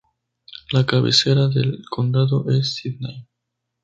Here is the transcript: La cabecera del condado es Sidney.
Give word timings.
La 0.71 0.83
cabecera 0.87 1.47
del 1.47 1.83
condado 1.87 2.49
es 2.49 2.73
Sidney. 2.73 3.27